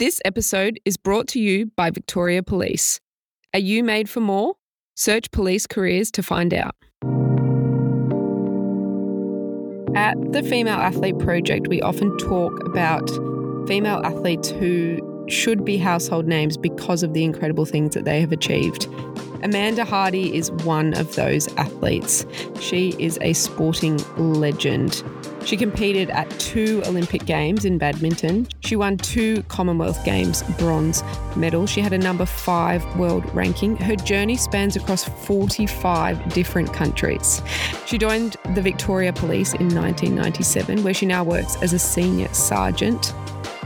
[0.00, 2.98] This episode is brought to you by Victoria Police.
[3.52, 4.56] Are you made for more?
[4.96, 6.74] Search police careers to find out.
[9.94, 13.08] At the Female Athlete Project, we often talk about
[13.68, 18.32] female athletes who should be household names because of the incredible things that they have
[18.32, 18.88] achieved.
[19.44, 22.26] Amanda Hardy is one of those athletes.
[22.58, 25.04] She is a sporting legend.
[25.44, 28.48] She competed at two Olympic Games in badminton.
[28.60, 31.04] She won two Commonwealth Games bronze
[31.36, 31.68] medals.
[31.68, 33.76] She had a number five world ranking.
[33.76, 37.42] Her journey spans across 45 different countries.
[37.84, 43.12] She joined the Victoria Police in 1997, where she now works as a senior sergeant.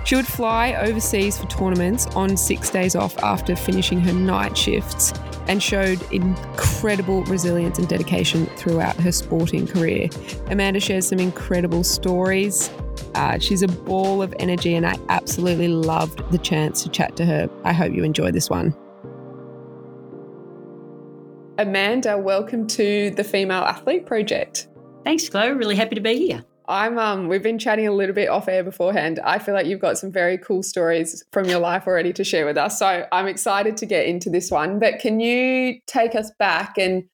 [0.09, 5.13] She would fly overseas for tournaments on six days off after finishing her night shifts
[5.49, 10.09] and showed incredible resilience and dedication throughout her sporting career.
[10.47, 12.71] Amanda shares some incredible stories.
[13.15, 17.27] Uh, she's a ball of energy, and I absolutely loved the chance to chat to
[17.27, 17.51] her.
[17.65, 18.75] I hope you enjoy this one.
[21.59, 24.69] Amanda, welcome to the Female Athlete Project.
[25.05, 25.51] Thanks, Chloe.
[25.51, 26.47] Really happy to be here.
[26.69, 29.19] I'm um we've been chatting a little bit off air beforehand.
[29.25, 32.45] I feel like you've got some very cool stories from your life already to share
[32.45, 32.79] with us.
[32.79, 34.79] So I'm excited to get into this one.
[34.79, 37.05] But can you take us back and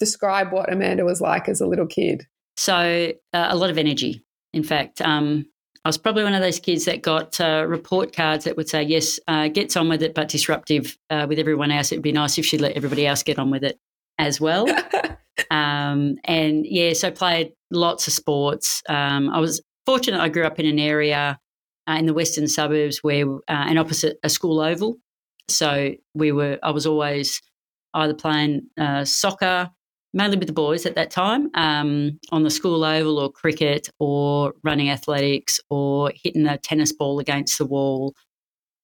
[0.00, 2.26] describe what Amanda was like as a little kid?
[2.56, 4.24] So uh, a lot of energy.
[4.54, 5.46] In fact, um,
[5.84, 8.82] I was probably one of those kids that got uh, report cards that would say,
[8.82, 12.38] "Yes, uh, gets on with it, but disruptive uh, with everyone else." It'd be nice
[12.38, 13.78] if she'd let everybody else get on with it
[14.18, 14.66] as well.
[15.50, 18.82] um, and yeah, so played lots of sports.
[18.88, 21.38] Um, I was fortunate I grew up in an area
[21.88, 24.96] uh, in the western suburbs where, uh, and opposite a school oval.
[25.48, 27.40] So we were, I was always
[27.94, 29.70] either playing uh, soccer,
[30.14, 34.54] mainly with the boys at that time, um, on the school oval or cricket or
[34.62, 38.14] running athletics or hitting a tennis ball against the wall.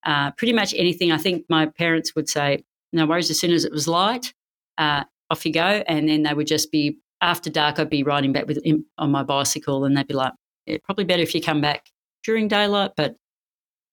[0.05, 1.11] Uh, pretty much anything.
[1.11, 4.33] I think my parents would say, no worries, as soon as it was light,
[4.77, 5.83] uh, off you go.
[5.87, 8.59] And then they would just be after dark, I'd be riding back with
[8.97, 10.33] on my bicycle, and they'd be like,
[10.65, 11.87] yeah, "Probably better if you come back
[12.23, 13.15] during daylight." But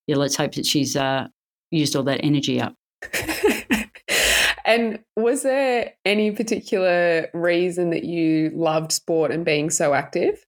[0.07, 1.29] yeah, let's hope that she's uh,
[1.71, 2.75] used all that energy up.
[4.65, 10.45] and was there any particular reason that you loved sport and being so active?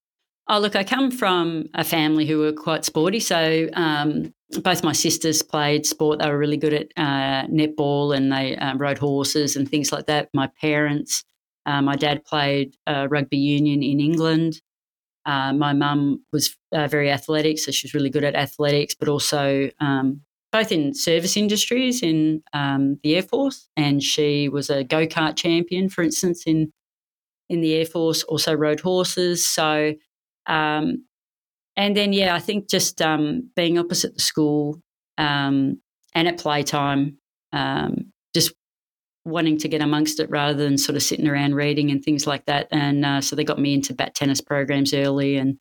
[0.49, 3.21] Oh, look, I come from a family who were quite sporty.
[3.21, 4.33] So um,
[4.63, 6.21] both my sisters played sport.
[6.21, 10.07] They were really good at uh, netball and they um, rode horses and things like
[10.07, 10.31] that.
[10.33, 11.25] My parents
[11.67, 14.59] uh, my dad played uh, rugby union in England.
[15.27, 19.09] Uh, my mum was uh, very athletic, so she was really good at athletics, but
[19.09, 20.21] also um,
[20.53, 25.37] both in service industries in um, the Air Force, and she was a go kart
[25.37, 26.73] champion, for instance, in
[27.49, 28.23] in the Air Force.
[28.25, 29.47] Also rode horses.
[29.47, 29.95] So,
[30.49, 31.05] um,
[31.77, 34.81] and then yeah, I think just um, being opposite the school
[35.17, 35.81] um,
[36.15, 37.19] and at playtime,
[37.53, 38.53] um, just
[39.25, 42.47] wanting to get amongst it rather than sort of sitting around reading and things like
[42.47, 42.67] that.
[42.73, 45.61] And uh, so they got me into bat tennis programs early, and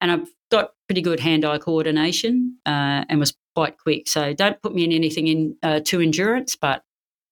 [0.00, 4.08] and I've got pretty good hand-eye coordination uh, and was quite quick.
[4.08, 6.82] So don't put me in anything in uh, too endurance, but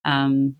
[0.04, 0.56] um,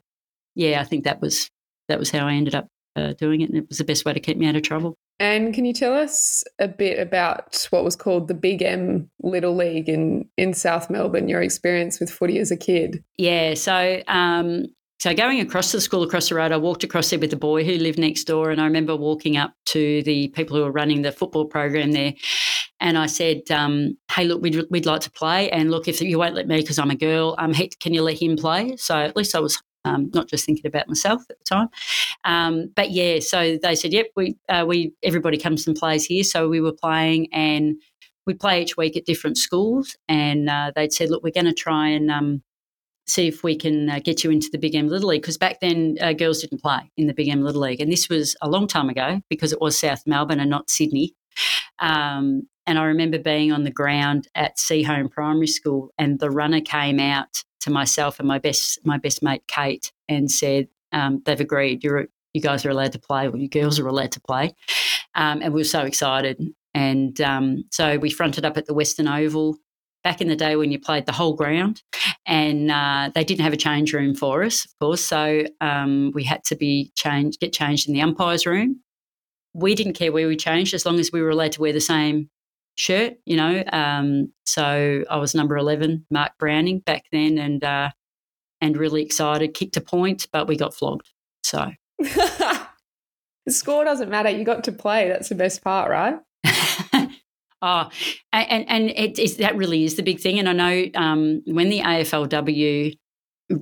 [0.57, 1.51] yeah, I think that was
[1.89, 2.69] that was how I ended up
[3.01, 4.97] uh, doing it, and it was the best way to keep me out of trouble.
[5.19, 9.55] And can you tell us a bit about what was called the Big M Little
[9.55, 13.05] League in, in South Melbourne, your experience with footy as a kid?
[13.19, 14.67] Yeah, so um,
[15.01, 17.37] so going across to the school across the road, I walked across there with the
[17.37, 20.73] boy who lived next door, and I remember walking up to the people who were
[20.73, 22.13] running the football program there,
[22.81, 26.19] and I said, um, "Hey, look, we'd, we'd like to play, and look, if you
[26.19, 29.17] won't let me because I'm a girl, um, can you let him play?" So at
[29.17, 31.69] least I was um, not just thinking about myself at the time.
[32.25, 36.25] Um, but yeah, so they said, "Yep, we uh, we everybody comes and plays here."
[36.25, 37.77] So we were playing, and
[38.27, 41.55] we play each week at different schools, and uh, they'd said, "Look, we're going to
[41.55, 42.43] try and." Um,
[43.07, 45.59] see if we can uh, get you into the Big M Little League because back
[45.61, 48.49] then uh, girls didn't play in the Big M Little League, and this was a
[48.49, 51.15] long time ago because it was South Melbourne and not Sydney.
[51.81, 56.61] Um, and I remember being on the ground at Seaholme Primary School, and the runner
[56.61, 61.41] came out to myself and my best my best mate Kate and said um, they've
[61.41, 64.55] agreed you're you guys are allowed to play, or you girls are allowed to play,
[65.15, 66.41] um, and we were so excited.
[66.75, 69.57] And um, so we fronted up at the Western Oval
[70.05, 71.83] back in the day when you played the whole ground,
[72.27, 75.05] and uh, they didn't have a change room for us, of course.
[75.05, 78.81] So um, we had to be changed, get changed in the umpires' room.
[79.53, 81.81] We didn't care where we changed as long as we were allowed to wear the
[81.81, 82.31] same
[82.81, 83.63] shirt, you know.
[83.73, 87.91] Um, so I was number eleven, Mark Browning, back then, and uh,
[88.61, 89.55] and really excited.
[89.55, 91.11] Kicked a point, but we got flogged.
[91.43, 92.67] So the
[93.49, 94.31] score doesn't matter.
[94.31, 95.09] You got to play.
[95.09, 96.19] That's the best part, right?
[97.63, 97.91] Oh,
[98.33, 100.39] and and it is, that really is the big thing.
[100.39, 102.97] And I know um, when the AFLW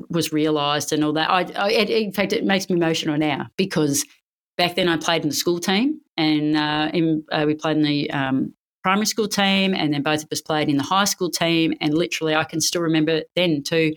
[0.08, 3.48] was realised and all that, I, I it, in fact, it makes me emotional now
[3.56, 4.04] because
[4.56, 7.82] back then I played in the school team and uh, in, uh, we played in
[7.82, 8.54] the um,
[8.88, 11.74] primary school team, and then both of us played in the high school team.
[11.78, 13.92] And literally, I can still remember then too.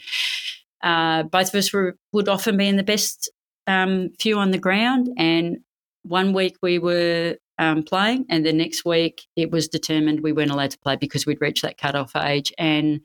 [0.84, 3.32] Uh, both of us were, would often be in the best
[3.68, 5.60] um, few on the ground, and
[6.04, 10.52] one week we were um, playing, and the next week it was determined we weren't
[10.52, 13.00] allowed to play because we'd reached that cut-off age, and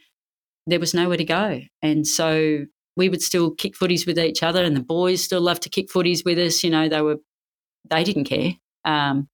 [0.67, 1.61] there was nowhere to go.
[1.83, 2.65] And so
[2.97, 5.89] we would still kick footies with each other, and the boys still loved to kick
[5.89, 6.65] footies with us.
[6.65, 7.19] You know, they were
[7.91, 8.55] they didn't care,
[8.85, 9.29] um,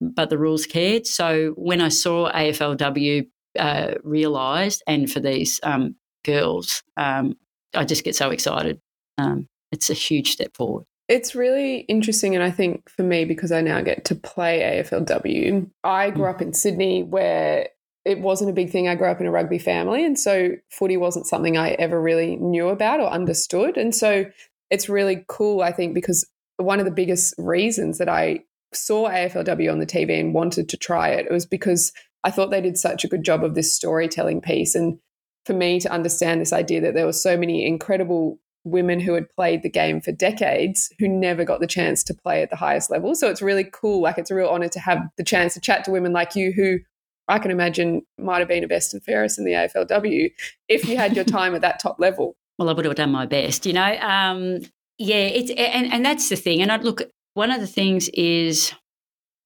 [0.00, 1.06] but the rules cared.
[1.06, 3.26] So when I saw AFLW
[3.58, 7.36] uh, realised, and for these um, girls, um,
[7.74, 8.80] I just get so excited.
[9.18, 10.84] Um, it's a huge step forward.
[11.08, 12.34] It's really interesting.
[12.34, 16.30] And I think for me, because I now get to play AFLW, I grew mm.
[16.30, 17.68] up in Sydney where
[18.04, 18.88] it wasn't a big thing.
[18.88, 20.04] I grew up in a rugby family.
[20.04, 23.76] And so footy wasn't something I ever really knew about or understood.
[23.76, 24.24] And so
[24.70, 26.24] it's really cool, I think, because
[26.56, 30.76] one of the biggest reasons that I saw AFLW on the TV and wanted to
[30.76, 31.92] try it, it was because
[32.24, 34.74] I thought they did such a good job of this storytelling piece.
[34.74, 34.98] And
[35.46, 39.30] for me to understand this idea that there were so many incredible women who had
[39.30, 42.90] played the game for decades who never got the chance to play at the highest
[42.90, 43.14] level.
[43.14, 44.02] So it's really cool.
[44.02, 46.52] Like it's a real honor to have the chance to chat to women like you
[46.52, 46.78] who
[47.26, 50.30] I can imagine might have been a best and fairest in the AFLW
[50.68, 52.36] if you had your time at that top level.
[52.58, 53.96] Well, I would have done my best, you know.
[54.00, 54.60] Um,
[54.98, 56.60] yeah, it's and, and that's the thing.
[56.60, 57.02] And I look,
[57.34, 58.72] one of the things is,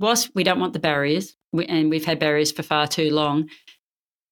[0.00, 1.36] whilst we don't want the barriers,
[1.68, 3.48] and we've had barriers for far too long,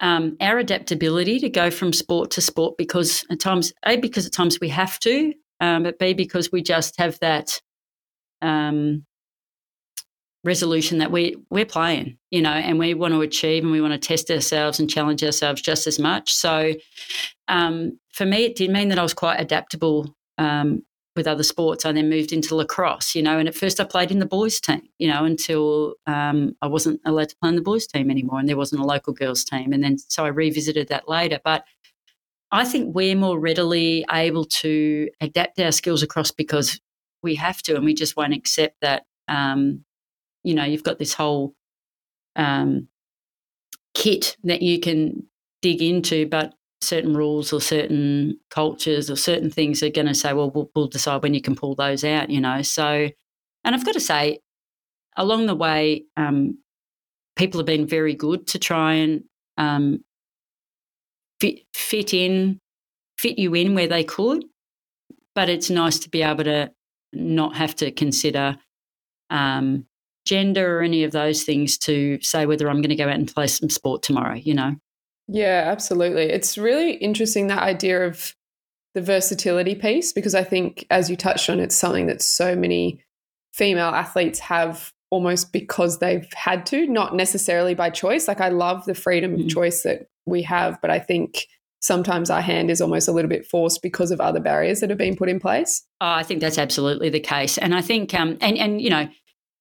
[0.01, 4.33] um, our adaptability to go from sport to sport because at times, A, because at
[4.33, 7.61] times we have to, um, but B, because we just have that
[8.41, 9.07] um,
[10.43, 13.93] resolution that we, we're playing, you know, and we want to achieve and we want
[13.93, 16.33] to test ourselves and challenge ourselves just as much.
[16.33, 16.73] So
[17.47, 20.83] um, for me, it did mean that I was quite adaptable um,
[21.15, 21.85] with other sports.
[21.85, 24.61] I then moved into lacrosse, you know, and at first I played in the boys'
[24.61, 28.39] team, you know, until um, I wasn't allowed to play in the boys' team anymore
[28.39, 29.73] and there wasn't a local girls' team.
[29.73, 31.39] And then so I revisited that later.
[31.45, 31.65] But
[32.51, 36.81] I think we're more readily able to adapt our skills across because
[37.23, 39.85] we have to and we just won't accept that, um,
[40.45, 41.55] you know, you've got this whole
[42.37, 42.89] um,
[43.95, 45.27] kit that you can
[45.61, 50.33] dig into, but certain rules or certain cultures or certain things are going to say,
[50.33, 52.63] well, well, we'll decide when you can pull those out, you know.
[52.63, 53.09] So,
[53.65, 54.41] and I've got to say,
[55.17, 56.59] along the way, um,
[57.37, 59.25] people have been very good to try and
[59.57, 60.05] um,
[61.41, 62.61] fit, fit in,
[63.19, 64.45] fit you in where they could.
[65.35, 66.73] But it's nice to be able to
[67.13, 68.57] not have to consider
[69.31, 69.87] um,
[70.27, 73.33] gender or any of those things to say whether I'm going to go out and
[73.33, 74.77] play some sport tomorrow, you know.
[75.33, 76.25] Yeah, absolutely.
[76.25, 78.35] It's really interesting that idea of
[78.95, 83.03] the versatility piece because I think, as you touched on, it's something that so many
[83.55, 88.29] female athletes have almost because they've had to, not necessarily by choice.
[88.29, 89.45] Like, I love the freedom mm-hmm.
[89.45, 91.47] of choice that we have, but I think
[91.81, 94.99] sometimes our hand is almost a little bit forced because of other barriers that have
[94.99, 95.83] been put in place.
[96.01, 97.59] Oh, I think that's absolutely the case.
[97.59, 99.09] And I think, um, and, and, you know,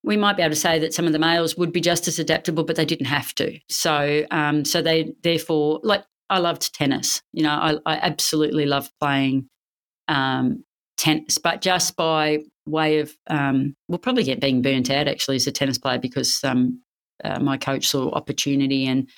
[0.03, 2.17] we might be able to say that some of the males would be just as
[2.19, 3.59] adaptable, but they didn't have to.
[3.69, 7.21] So, um, so they therefore like I loved tennis.
[7.33, 9.49] You know, I, I absolutely loved playing
[10.07, 10.63] um,
[10.97, 15.47] tennis, but just by way of um, we'll probably get being burnt out actually as
[15.47, 16.81] a tennis player because um,
[17.23, 19.09] uh, my coach saw opportunity and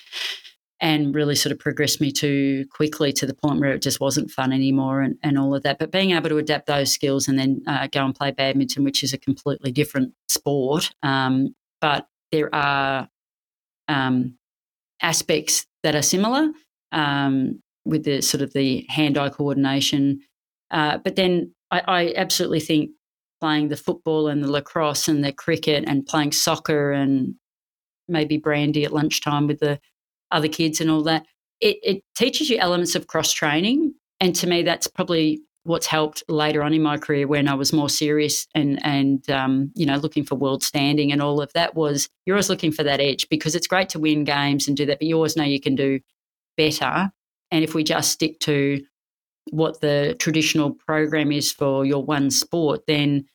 [0.80, 4.30] and really sort of progressed me too quickly to the point where it just wasn't
[4.30, 5.78] fun anymore and, and all of that.
[5.78, 9.02] But being able to adapt those skills and then uh, go and play badminton, which
[9.02, 13.08] is a completely different sport, um, but there are
[13.88, 14.36] um,
[15.00, 16.50] aspects that are similar
[16.92, 20.20] um, with the sort of the hand-eye coordination.
[20.70, 22.90] Uh, but then I, I absolutely think
[23.40, 27.34] playing the football and the lacrosse and the cricket and playing soccer and
[28.08, 29.78] maybe brandy at lunchtime with the
[30.30, 31.24] other kids and all that.
[31.60, 33.94] It, it teaches you elements of cross training.
[34.20, 37.72] And to me, that's probably what's helped later on in my career when I was
[37.72, 41.74] more serious and and um, you know looking for world standing and all of that
[41.74, 44.86] was you're always looking for that edge because it's great to win games and do
[44.86, 46.00] that, but you always know you can do
[46.56, 47.10] better.
[47.50, 48.84] And if we just stick to
[49.50, 53.26] what the traditional program is for your one sport, then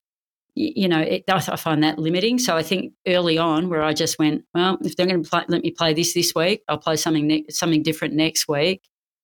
[0.60, 2.38] you know, it, I find that limiting.
[2.38, 5.64] So I think early on, where I just went, well, if they're going to let
[5.64, 8.82] me play this this week, I'll play something ne- something different next week.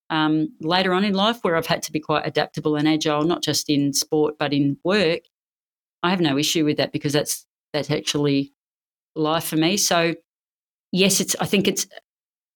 [0.09, 3.43] Um, later on in life, where I've had to be quite adaptable and agile, not
[3.43, 5.23] just in sport but in work,
[6.03, 8.53] I have no issue with that because that's that's actually
[9.13, 9.75] life for me.
[9.75, 10.15] So
[10.93, 11.35] yes, it's.
[11.41, 11.85] I think it's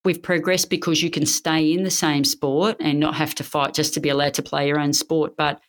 [0.06, 3.74] we've progressed because you can stay in the same sport and not have to fight
[3.74, 5.36] just to be allowed to play your own sport.
[5.36, 5.60] But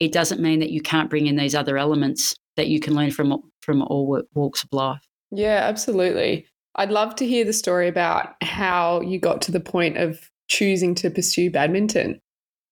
[0.00, 3.10] it doesn't mean that you can't bring in these other elements that you can learn
[3.10, 5.06] from from all walks of life.
[5.30, 6.46] Yeah, absolutely.
[6.76, 10.94] I'd love to hear the story about how you got to the point of choosing
[10.96, 12.20] to pursue badminton.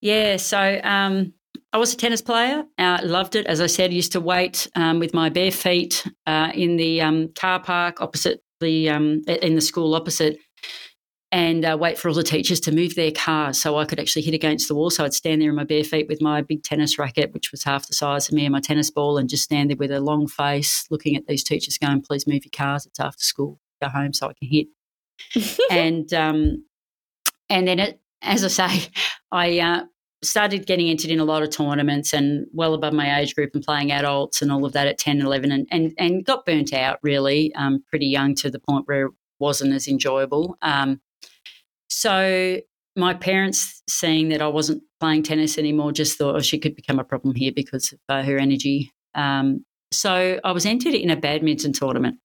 [0.00, 1.32] Yeah, so um,
[1.72, 2.64] I was a tennis player.
[2.76, 3.46] Uh, loved it.
[3.46, 7.00] As I said, I used to wait um, with my bare feet uh, in the
[7.00, 10.38] um, car park opposite the um, in the school opposite,
[11.34, 14.22] and uh, wait for all the teachers to move their cars so I could actually
[14.22, 14.88] hit against the wall.
[14.88, 17.64] So I'd stand there in my bare feet with my big tennis racket, which was
[17.64, 19.98] half the size of me, and my tennis ball, and just stand there with a
[19.98, 22.86] long face, looking at these teachers, going, "Please move your cars.
[22.86, 23.58] It's after school.
[23.82, 26.64] Go home so I can hit." and um,
[27.50, 28.88] and then it, as I say,
[29.32, 29.82] I uh,
[30.22, 33.64] started getting entered in a lot of tournaments and well above my age group and
[33.64, 36.98] playing adults and all of that at 10, 11 and, and, and got burnt out
[37.02, 40.56] really um, pretty young to the point where it wasn't as enjoyable.
[40.62, 41.00] Um,
[41.94, 42.60] so
[42.96, 46.98] my parents, seeing that I wasn't playing tennis anymore, just thought, oh, she could become
[46.98, 48.92] a problem here because of uh, her energy.
[49.14, 52.18] Um, so I was entered in a badminton tournament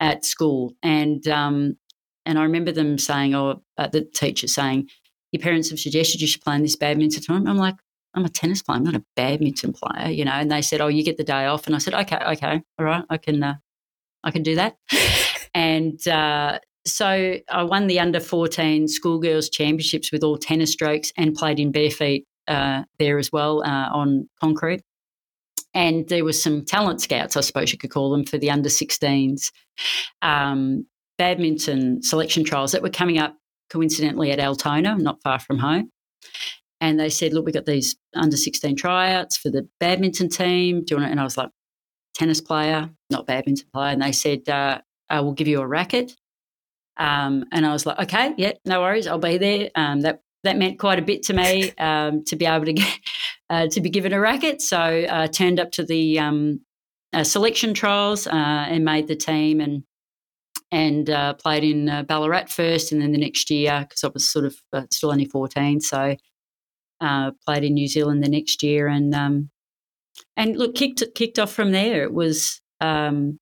[0.00, 1.76] at school, and um,
[2.24, 4.88] and I remember them saying, oh, uh, the teacher saying,
[5.30, 7.50] your parents have suggested you should play in this badminton tournament.
[7.50, 7.76] I'm like,
[8.14, 8.78] I'm a tennis player.
[8.78, 10.32] I'm not a badminton player, you know.
[10.32, 12.84] And they said, "Oh, you get the day off." And I said, "Okay, okay, all
[12.86, 13.56] right, I can, uh,
[14.24, 14.76] I can do that."
[15.54, 21.34] and uh, so I won the under 14 schoolgirls championships with all tennis strokes and
[21.34, 24.82] played in bare feet uh, there as well uh, on concrete.
[25.74, 28.68] And there was some talent scouts, I suppose you could call them, for the under
[28.68, 29.50] 16s
[30.20, 30.86] um,
[31.18, 33.36] badminton selection trials that were coming up
[33.70, 35.90] coincidentally at Altona, not far from home.
[36.80, 40.84] And they said, look, we've got these under 16 tryouts for the badminton team.
[40.84, 41.10] Do you want?
[41.10, 41.50] And I was like,
[42.14, 43.92] tennis player, not badminton player.
[43.92, 46.12] And they said, uh, I will give you a racket.
[46.96, 49.70] Um, and I was like, okay, yeah, no worries, I'll be there.
[49.74, 52.98] Um, that that meant quite a bit to me um, to be able to get
[53.50, 54.60] uh, to be given a racket.
[54.60, 56.60] So I uh, turned up to the um,
[57.12, 59.84] uh, selection trials uh, and made the team and
[60.70, 64.30] and uh, played in uh, Ballarat first, and then the next year because I was
[64.30, 66.16] sort of uh, still only fourteen, so
[67.00, 69.50] uh, played in New Zealand the next year, and um,
[70.36, 72.02] and look kicked kicked off from there.
[72.04, 73.38] It was um,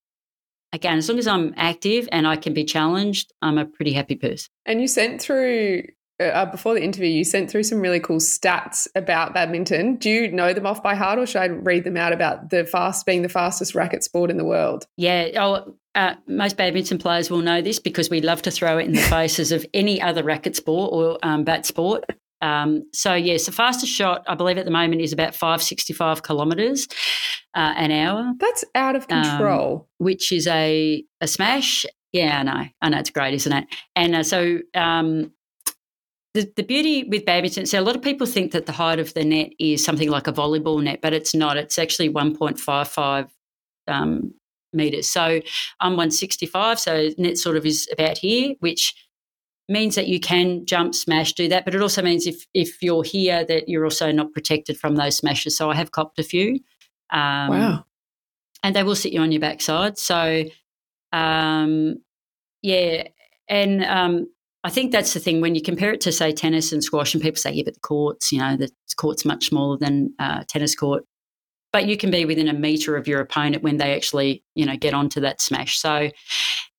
[0.72, 4.16] again as long as I'm active and I can be challenged, I'm a pretty happy
[4.16, 4.50] person.
[4.66, 5.84] And you sent through
[6.20, 9.96] uh, uh, before the interview, you sent through some really cool stats about badminton.
[9.96, 12.64] Do you know them off by heart, or should I read them out about the
[12.64, 14.86] fast being the fastest racket sport in the world?
[14.96, 18.86] Yeah, oh, uh, most badminton players will know this because we love to throw it
[18.86, 22.04] in the faces of any other racket sport or um, bat sport.
[22.42, 25.92] Um, so yes, the fastest shot I believe at the moment is about five sixty
[25.92, 26.88] five kilometres
[27.54, 28.32] uh, an hour.
[28.38, 29.76] That's out of um, control.
[29.76, 31.86] Um, which is a a smash.
[32.12, 32.68] Yeah, I know.
[32.82, 33.66] I know it's great, isn't it?
[33.94, 35.32] And uh, so um,
[36.34, 39.14] the, the beauty with badminton, so a lot of people think that the height of
[39.14, 41.56] the net is something like a volleyball net, but it's not.
[41.56, 43.28] It's actually 1.55
[43.88, 44.34] um,
[44.72, 45.08] meters.
[45.08, 45.40] So
[45.80, 48.94] I'm 165, so net sort of is about here, which
[49.70, 51.64] means that you can jump, smash, do that.
[51.64, 55.16] But it also means if if you're here, that you're also not protected from those
[55.16, 55.56] smashes.
[55.56, 56.60] So I have copped a few.
[57.10, 57.84] Um, wow.
[58.62, 59.96] And they will sit you on your backside.
[59.96, 60.44] So,
[61.12, 61.96] um,
[62.62, 63.04] yeah,
[63.48, 64.26] and um,
[64.62, 67.22] I think that's the thing when you compare it to say tennis and squash, and
[67.22, 70.74] people say, yeah, but the courts, you know, the court's much smaller than uh, tennis
[70.74, 71.04] court,
[71.72, 74.76] but you can be within a meter of your opponent when they actually, you know,
[74.76, 75.78] get onto that smash.
[75.78, 76.10] So,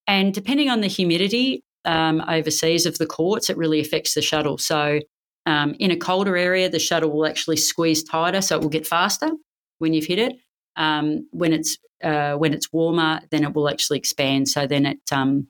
[0.06, 4.58] and depending on the humidity um, overseas of the courts, it really affects the shuttle.
[4.58, 5.00] So,
[5.46, 8.86] um, in a colder area, the shuttle will actually squeeze tighter, so it will get
[8.86, 9.32] faster
[9.80, 10.34] when you've hit it.
[10.76, 14.50] Um, when it's uh, when it's warmer, then it will actually expand.
[14.50, 15.48] So then it um,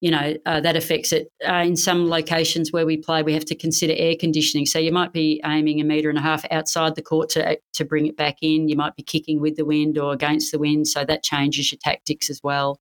[0.00, 1.30] you know, uh, that affects it.
[1.46, 4.64] Uh, in some locations where we play, we have to consider air conditioning.
[4.64, 7.84] So you might be aiming a metre and a half outside the court to, to
[7.84, 8.68] bring it back in.
[8.68, 10.88] You might be kicking with the wind or against the wind.
[10.88, 12.80] So that changes your tactics as well.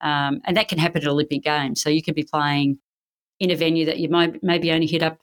[0.00, 1.82] Um, and that can happen at Olympic Games.
[1.82, 2.78] So you could be playing
[3.38, 5.18] in a venue that you might maybe only hit up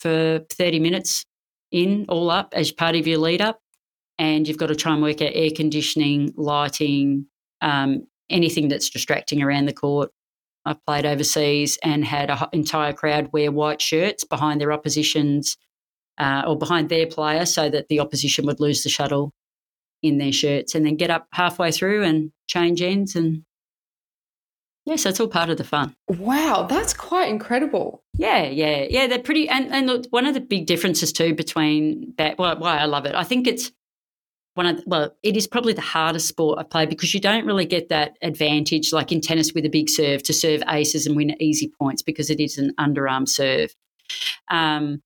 [0.00, 1.24] for 30 minutes
[1.70, 3.60] in all up as part of your lead up.
[4.18, 7.26] And you've got to try and work out air conditioning, lighting,
[7.60, 10.10] um, anything that's distracting around the court
[10.64, 15.56] I've played overseas and had an entire crowd wear white shirts behind their oppositions
[16.18, 19.32] uh, or behind their player so that the opposition would lose the shuttle
[20.02, 23.44] in their shirts and then get up halfway through and change ends and
[24.84, 25.94] Yes, that's all part of the fun.
[26.08, 28.02] Wow, that's quite incredible.
[28.14, 29.06] Yeah, yeah, yeah.
[29.06, 32.38] They're pretty, and and look, one of the big differences too between that.
[32.38, 33.70] Well, why I love it, I think it's
[34.54, 37.64] one of well, it is probably the hardest sport I've played because you don't really
[37.64, 41.40] get that advantage like in tennis with a big serve to serve aces and win
[41.40, 43.74] easy points because it is an underarm serve.
[44.50, 45.00] Um,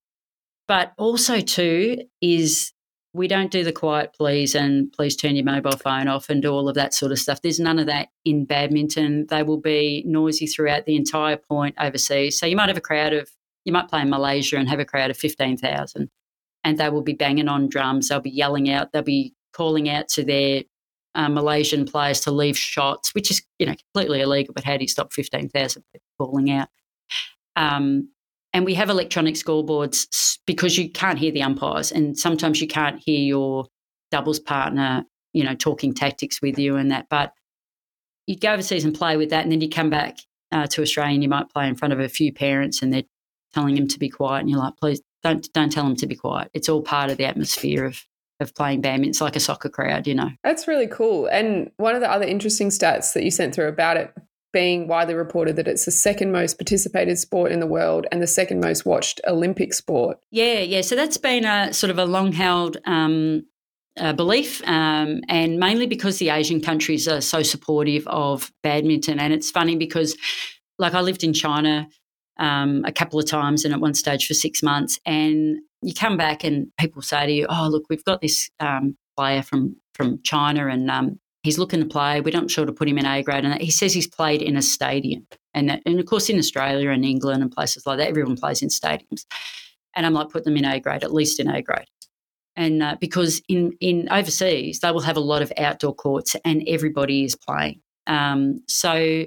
[0.67, 2.73] but also too is
[3.17, 6.51] we don't do the quiet please and please turn your mobile phone off and do
[6.51, 7.41] all of that sort of stuff.
[7.41, 9.25] There's none of that in badminton.
[9.27, 12.39] They will be noisy throughout the entire point overseas.
[12.39, 13.29] So you might have a crowd of
[13.65, 16.09] you might play in Malaysia and have a crowd of fifteen thousand
[16.63, 18.07] and they will be banging on drums.
[18.07, 18.91] They'll be yelling out.
[18.91, 20.63] They'll be calling out to their
[21.15, 24.53] uh, Malaysian players to leave shots, which is you know completely illegal.
[24.53, 26.69] But how do you stop fifteen thousand people calling out?
[27.55, 28.09] Um,
[28.57, 32.99] and we have electronic scoreboards because you can't hear the umpires, and sometimes you can't
[32.99, 33.67] hear your
[34.09, 37.05] doubles partner, you know, talking tactics with you and that.
[37.07, 37.33] But
[38.25, 40.17] you go overseas and play with that, and then you come back
[40.51, 43.03] uh, to Australia and you might play in front of a few parents, and they're
[43.53, 46.15] telling them to be quiet, and you're like, please don't don't tell them to be
[46.15, 46.49] quiet.
[46.55, 48.03] It's all part of the atmosphere of
[48.39, 49.09] of playing badminton.
[49.11, 50.31] It's like a soccer crowd, you know.
[50.43, 51.27] That's really cool.
[51.27, 54.15] And one of the other interesting stats that you sent through about it
[54.53, 58.27] being widely reported that it's the second most participated sport in the world and the
[58.27, 60.17] second most watched Olympic sport.
[60.31, 60.81] Yeah, yeah.
[60.81, 63.43] So that's been a sort of a long held um,
[63.97, 69.19] uh, belief, um, and mainly because the Asian countries are so supportive of badminton.
[69.19, 70.15] And it's funny because,
[70.77, 71.87] like, I lived in China
[72.39, 74.99] um, a couple of times and at one stage for six months.
[75.05, 78.97] And you come back and people say to you, "Oh, look, we've got this um,
[79.17, 82.21] player from from China, and um, he's looking to play.
[82.21, 84.57] We're not sure to put him in A grade." And he says he's played in
[84.57, 88.09] a stadium, and that, and of course in Australia and England and places like that,
[88.09, 89.25] everyone plays in stadiums.
[89.95, 91.87] And I'm like, put them in A grade, at least in A grade.
[92.55, 96.63] And uh, because in in overseas they will have a lot of outdoor courts, and
[96.67, 97.81] everybody is playing.
[98.07, 99.25] Um, so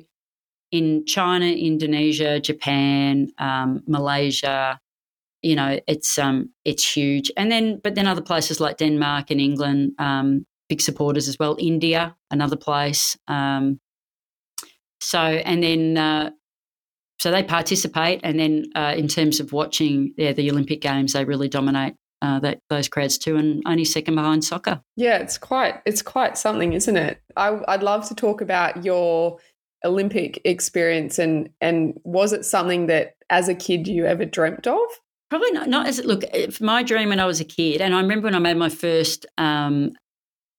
[0.70, 4.80] in China, Indonesia, Japan, um, Malaysia,
[5.42, 7.30] you know, it's um, it's huge.
[7.36, 11.56] And then, but then other places like Denmark and England, um, big supporters as well.
[11.58, 13.18] India, another place.
[13.28, 13.78] Um,
[15.00, 16.30] so, and then, uh,
[17.18, 18.20] so they participate.
[18.22, 22.38] And then, uh, in terms of watching yeah, the Olympic Games, they really dominate uh,
[22.40, 24.80] that those crowds too, and only second behind soccer.
[24.97, 27.21] Yeah, it's quite it's quite something, isn't it?
[27.36, 29.38] I, I'd love to talk about your
[29.84, 34.80] Olympic experience and and was it something that as a kid you ever dreamt of?
[35.30, 35.68] Probably not.
[35.68, 36.25] Not as look.
[36.60, 39.25] My dream when I was a kid, and I remember when I made my first
[39.38, 39.92] um,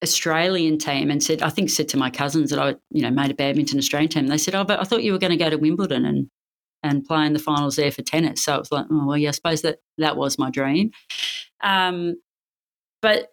[0.04, 3.32] Australian team, and said I think said to my cousins that I you know made
[3.32, 4.28] a badminton Australian team.
[4.28, 6.30] They said, "Oh, but I thought you were going to go to Wimbledon and
[6.84, 9.30] and play in the finals there for tennis." So it was like, "Oh well, yeah,
[9.30, 10.92] I suppose that that was my dream."
[11.62, 12.16] Um,
[13.02, 13.30] but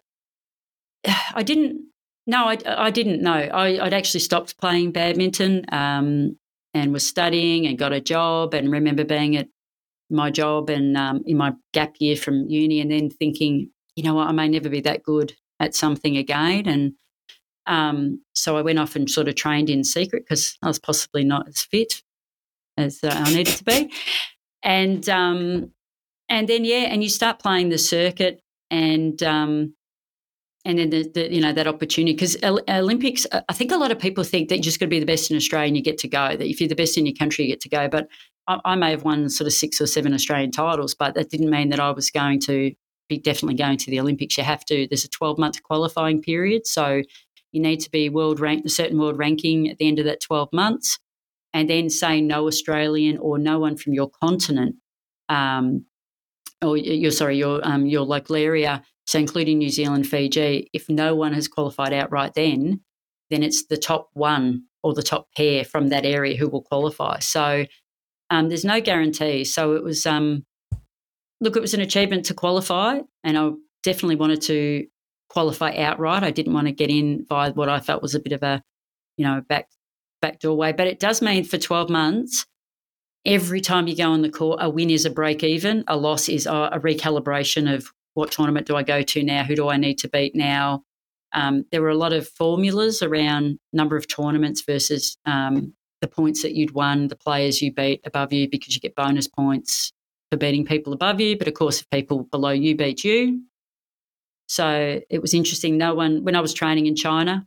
[1.33, 1.89] I didn't
[2.29, 3.31] no, I, I didn't know.
[3.31, 6.37] I, would actually stopped playing badminton um,
[6.75, 9.47] and was studying and got a job and remember being at
[10.11, 14.13] my job and um, in my gap year from uni and then thinking, you know
[14.13, 16.67] what, I may never be that good at something again.
[16.67, 16.93] And
[17.67, 21.23] um, so I went off and sort of trained in secret because I was possibly
[21.23, 22.01] not as fit
[22.77, 23.91] as uh, I needed to be.
[24.63, 25.71] And um,
[26.29, 29.73] and then yeah, and you start playing the circuit and um,
[30.65, 33.99] and then the, the, you know that opportunity because Olympics, I think a lot of
[33.99, 35.97] people think that you're just going to be the best in Australia and you get
[35.99, 36.35] to go.
[36.35, 37.87] That if you're the best in your country, you get to go.
[37.87, 38.07] But
[38.47, 41.49] I, I, may have won sort of six or seven Australian titles, but that didn't
[41.49, 42.73] mean that I was going to
[43.09, 44.37] be definitely going to the Olympics.
[44.37, 44.87] You have to.
[44.87, 47.01] There's a 12 month qualifying period, so
[47.51, 50.21] you need to be world ranked, a certain world ranking at the end of that
[50.21, 50.99] 12 months,
[51.53, 54.75] and then say no Australian or no one from your continent.
[55.27, 55.85] Um,
[56.61, 61.15] or your sorry, your um, your local area so including New Zealand, Fiji, if no
[61.15, 62.81] one has qualified outright then,
[63.31, 67.17] then it's the top one or the top pair from that area who will qualify.
[67.17, 67.65] So
[68.29, 69.45] um, there's no guarantee.
[69.45, 70.45] So it was, um,
[71.41, 73.51] look, it was an achievement to qualify, and I
[73.83, 74.87] definitely wanted to
[75.29, 76.23] qualify outright.
[76.23, 78.63] I didn't want to get in via what I felt was a bit of a,
[79.17, 79.69] you know, back
[80.21, 80.73] back doorway.
[80.73, 82.45] But it does mean for 12 months,
[83.25, 86.27] every time you go on the court, a win is a break even, a loss
[86.27, 89.43] is a, a recalibration of what tournament do I go to now?
[89.43, 90.83] Who do I need to beat now?
[91.31, 96.41] Um, there were a lot of formulas around number of tournaments versus um, the points
[96.41, 99.93] that you'd won, the players you beat above you, because you get bonus points
[100.31, 101.37] for beating people above you.
[101.37, 103.41] But of course, if people below you beat you,
[104.47, 105.77] so it was interesting.
[105.77, 107.45] No one, when I was training in China,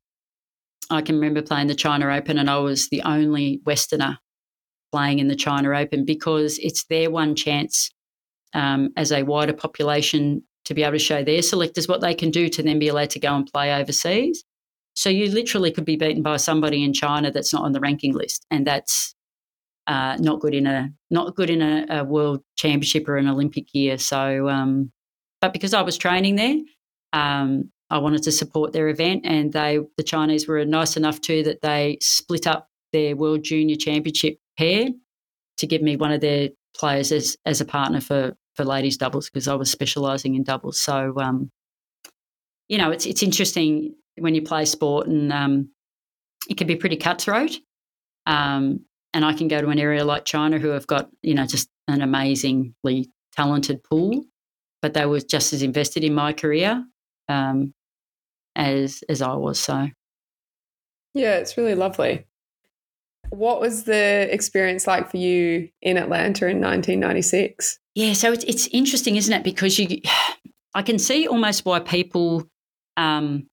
[0.91, 4.19] I can remember playing the China Open, and I was the only Westerner
[4.93, 7.91] playing in the China Open because it's their one chance
[8.55, 12.31] um, as a wider population to be able to show their selectors what they can
[12.31, 14.45] do to then be allowed to go and play overseas.
[14.95, 18.13] So you literally could be beaten by somebody in China that's not on the ranking
[18.13, 19.15] list, and that's
[19.93, 23.75] uh, not good in a not good in a, a, world championship or an Olympic
[23.75, 23.99] year.
[23.99, 24.91] So, um,
[25.43, 26.57] but because I was training there,
[27.13, 31.43] um, I wanted to support their event, and they the Chinese were nice enough too
[31.43, 34.89] that they split up their World Junior Championship pair
[35.59, 39.29] to give me one of their players as as a partner for for ladies doubles
[39.29, 40.81] because I was specialising in doubles.
[40.81, 41.51] So um,
[42.67, 45.69] you know, it's it's interesting when you play sport and um,
[46.49, 47.59] it can be pretty cutthroat.
[48.25, 51.47] Um, and I can go to an area like China who have got you know
[51.47, 54.25] just an amazingly talented pool,
[54.81, 56.85] but they were just as invested in my career
[57.29, 57.75] um,
[58.57, 59.59] as as I was.
[59.59, 59.89] So
[61.15, 62.27] yeah, it's really lovely.
[63.31, 67.79] What was the experience like for you in Atlanta in 1996?
[67.95, 69.45] Yeah, so it's it's interesting, isn't it?
[69.45, 70.01] Because you,
[70.75, 72.45] I can see almost why people
[72.97, 73.49] um,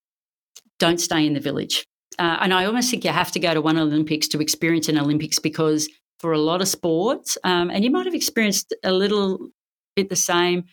[0.79, 1.85] don't stay in the village,
[2.19, 4.99] uh, and I almost think you have to go to one Olympics to experience an
[4.99, 9.49] Olympics because for a lot of sports, um, and you might have experienced a little
[9.95, 10.65] bit the same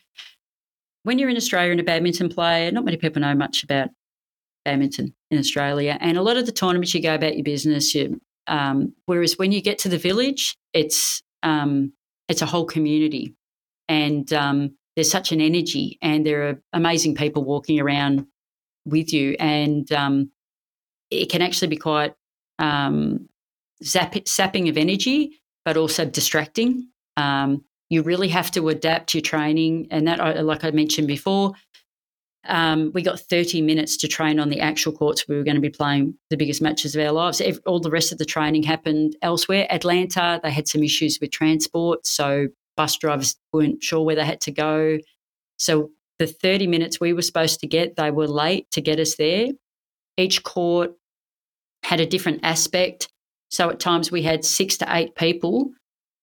[1.04, 2.72] when you're in Australia and a badminton player.
[2.72, 3.90] Not many people know much about
[4.64, 7.94] badminton in Australia, and a lot of the tournaments you go about your business.
[7.94, 11.92] You, um, whereas when you get to the village, it's um,
[12.28, 13.37] it's a whole community,
[13.88, 18.26] and um, there's such an energy, and there are amazing people walking around
[18.85, 20.32] with you, and um,
[21.11, 22.14] it can actually be quite
[22.59, 23.29] um,
[23.83, 26.88] zap, sapping of energy, but also distracting.
[27.16, 31.53] Um, you really have to adapt your training, and that, like I mentioned before,
[32.49, 35.27] um, we got 30 minutes to train on the actual courts.
[35.29, 37.42] We were going to be playing the biggest matches of our lives.
[37.66, 39.66] All the rest of the training happened elsewhere.
[39.71, 44.40] Atlanta, they had some issues with transport, so bus drivers weren't sure where they had
[44.42, 44.99] to go.
[45.59, 49.16] So the 30 minutes we were supposed to get, they were late to get us
[49.16, 49.49] there.
[50.16, 50.94] Each court
[51.83, 53.09] had a different aspect.
[53.50, 55.70] So at times we had six to eight people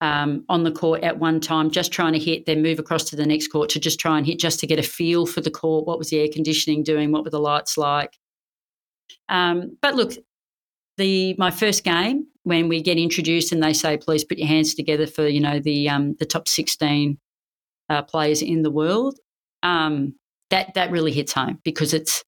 [0.02, 3.16] um, on the court at one time, just trying to hit, then move across to
[3.16, 5.50] the next court to just try and hit, just to get a feel for the
[5.50, 5.88] court.
[5.88, 7.12] What was the air conditioning doing?
[7.12, 8.18] What were the lights like?
[9.30, 10.14] Um, but look,
[10.98, 14.76] the my first game when we get introduced and they say, "Please put your hands
[14.76, 17.18] together for you know the um, the top sixteen
[17.90, 19.18] uh, players in the world,"
[19.64, 20.16] um,
[20.50, 22.24] that that really hits home because it's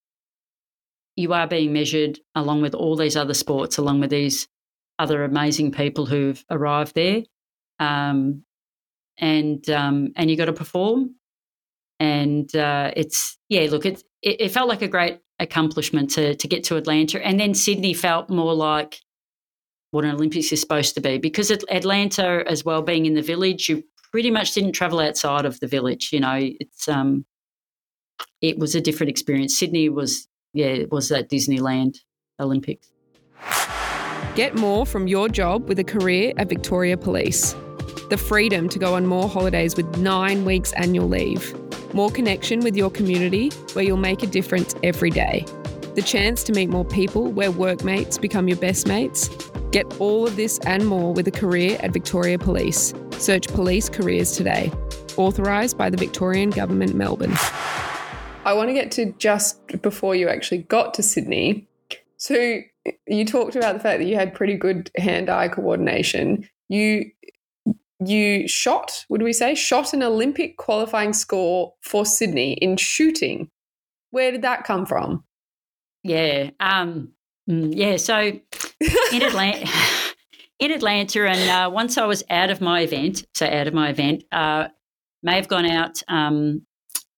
[1.15, 4.47] you are being measured along with all these other sports, along with these
[4.99, 7.23] other amazing people who've arrived there,
[7.79, 8.43] um,
[9.17, 11.15] and um, and you got to perform.
[11.99, 16.47] And uh, it's yeah, look, it, it, it felt like a great accomplishment to to
[16.47, 18.99] get to Atlanta, and then Sydney felt more like
[19.91, 23.69] what an Olympics is supposed to be because Atlanta, as well, being in the village,
[23.69, 26.09] you pretty much didn't travel outside of the village.
[26.11, 27.25] You know, it's um,
[28.41, 29.57] it was a different experience.
[29.57, 31.97] Sydney was yeah, it was that Disneyland
[32.39, 32.89] Olympics.
[34.35, 37.53] Get more from your job with a career at Victoria Police.
[38.09, 41.53] The freedom to go on more holidays with nine weeks annual leave.
[41.93, 45.45] More connection with your community where you'll make a difference every day.
[45.95, 49.29] The chance to meet more people where workmates become your best mates.
[49.71, 52.93] Get all of this and more with a career at Victoria Police.
[53.11, 54.71] Search Police Careers today.
[55.17, 57.35] Authorised by the Victorian Government, Melbourne.
[58.45, 61.67] I want to get to just before you actually got to Sydney.
[62.17, 62.61] So
[63.07, 66.47] you talked about the fact that you had pretty good hand-eye coordination.
[66.69, 67.11] You
[68.05, 73.49] you shot, would we say, shot an Olympic qualifying score for Sydney in shooting.
[74.11, 75.23] Where did that come from?
[76.03, 77.13] Yeah, um,
[77.49, 77.97] mm, yeah.
[77.97, 79.67] So in Atlanta,
[80.59, 83.89] in Atlanta, and uh, once I was out of my event, so out of my
[83.89, 84.67] event, uh,
[85.23, 86.65] may have gone out um,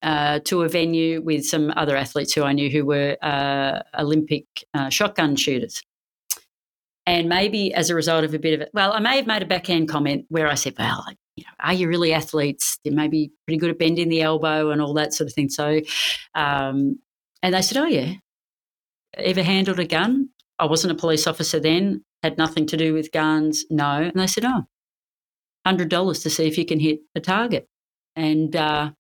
[0.03, 4.45] uh, to a venue with some other athletes who I knew who were uh, Olympic
[4.73, 5.81] uh, shotgun shooters.
[7.05, 9.41] And maybe as a result of a bit of it, well, I may have made
[9.41, 11.05] a backhand comment where I said, well,
[11.37, 12.79] you know, are you really athletes?
[12.83, 15.49] They may be pretty good at bending the elbow and all that sort of thing.
[15.49, 15.79] So,
[16.35, 16.99] um,
[17.41, 18.15] and they said, oh, yeah.
[19.15, 20.29] Ever handled a gun?
[20.59, 23.65] I wasn't a police officer then, had nothing to do with guns.
[23.69, 24.01] No.
[24.01, 24.63] And they said, oh,
[25.65, 27.67] $100 to see if you can hit a target.
[28.15, 28.91] And uh,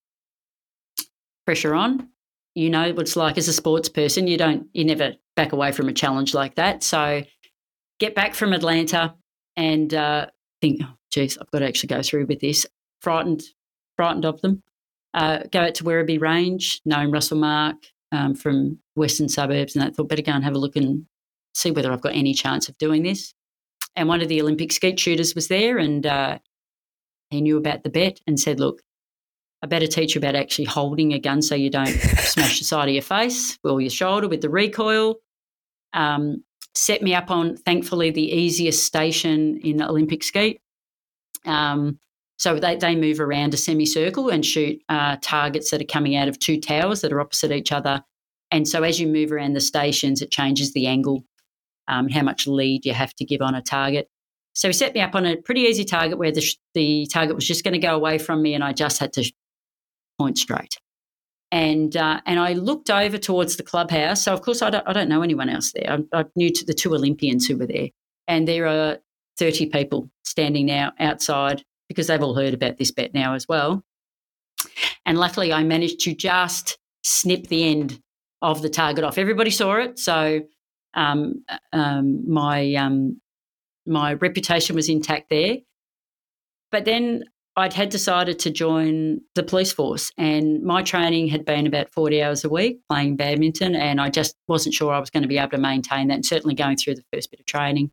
[1.47, 2.09] pressure on.
[2.55, 4.27] You know what it's like as a sports person.
[4.27, 6.83] You don't, you never back away from a challenge like that.
[6.83, 7.23] So
[8.01, 9.15] get back from Atlanta
[9.55, 10.25] and uh,
[10.59, 12.65] think, oh, geez, I've got to actually go through with this.
[13.01, 13.43] Frightened,
[13.95, 14.61] frightened of them.
[15.13, 17.77] Uh, go out to Werribee Range, knowing Russell Mark
[18.11, 21.05] um, from western suburbs, and I thought better go and have a look and
[21.53, 23.33] see whether I've got any chance of doing this.
[23.95, 26.39] And one of the Olympic skeet shooters was there, and uh,
[27.29, 28.81] he knew about the bet and said, "Look,
[29.61, 31.87] a better teach you about actually holding a gun so you don't
[32.19, 35.15] smash the side of your face or your shoulder with the recoil.
[35.93, 36.43] Um,
[36.75, 40.61] set me up on, thankfully, the easiest station in the Olympic skeet.
[41.45, 41.99] Um,
[42.37, 46.27] so they, they move around a semicircle and shoot uh, targets that are coming out
[46.27, 48.03] of two towers that are opposite each other
[48.51, 51.23] And so as you move around the stations, it changes the angle,
[51.87, 54.09] um, how much lead you have to give on a target.
[54.53, 56.43] So he set me up on a pretty easy target where the,
[56.73, 59.31] the target was just going to go away from me and I just had to
[60.17, 60.75] point straight.
[61.51, 64.23] And uh, and I looked over towards the clubhouse.
[64.23, 65.89] So of course I don't, I don't know anyone else there.
[65.89, 67.87] I, I knew the two Olympians who were there,
[68.27, 68.97] and there are
[69.39, 73.83] thirty people standing now outside because they've all heard about this bet now as well.
[75.05, 78.01] And luckily, I managed to just snip the end
[78.41, 79.17] of the target off.
[79.17, 80.41] Everybody saw it, so
[80.95, 83.21] um, um, my um,
[83.85, 85.59] my reputation was intact there.
[86.71, 87.23] But then
[87.57, 92.21] I'd had decided to join the police force, and my training had been about 40
[92.21, 95.39] hours a week playing badminton, and I just wasn't sure I was going to be
[95.39, 97.91] able to maintain that, and certainly going through the first bit of training.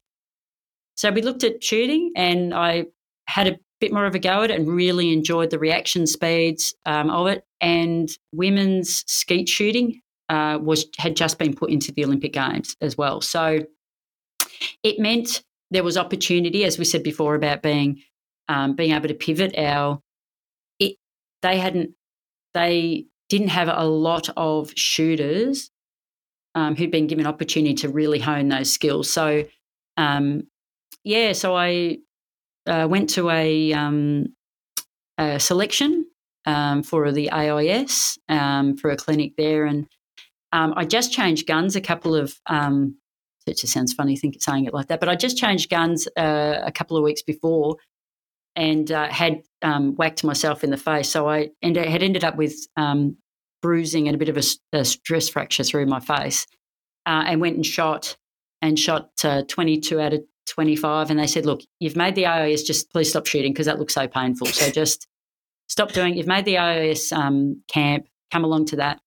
[0.97, 2.87] So we looked at shooting, and I
[3.27, 6.75] had a bit more of a go at it and really enjoyed the reaction speeds
[6.85, 7.45] um, of it.
[7.63, 12.99] And women's skeet shooting uh, was had just been put into the Olympic Games as
[12.99, 13.23] well.
[13.23, 13.61] So
[14.83, 18.03] it meant there was opportunity, as we said before, about being
[18.49, 20.01] um, being able to pivot our.
[20.79, 20.97] It,
[21.43, 21.91] they hadn't.
[22.55, 25.71] They didn't have a lot of shooters
[26.55, 29.11] um, who'd been given opportunity to really hone those skills.
[29.11, 29.45] So,
[29.97, 30.45] um,
[31.03, 31.99] yeah, so I
[32.67, 34.27] uh, went to a, um,
[35.19, 36.07] a selection
[36.47, 39.89] um, for the AIS um, for a clinic there, and
[40.53, 42.39] um, I just changed guns a couple of
[43.47, 45.01] it just sounds funny think, saying it like that.
[45.01, 47.77] But I just changed guns uh, a couple of weeks before
[48.57, 51.09] and uh, had um, whacked myself in the face.
[51.09, 53.17] So I and had ended up with um,
[53.63, 56.47] bruising and a bit of a, a, stress fracture through my face
[57.07, 58.17] uh, and went and shot
[58.61, 61.11] and shot uh, 22 out of 25.
[61.11, 63.95] And they said, look, you've made the AIS, just please stop shooting because that looks
[63.95, 64.47] so painful.
[64.49, 65.07] So just
[65.69, 69.01] stop doing You've made the AIS um, camp, come along to that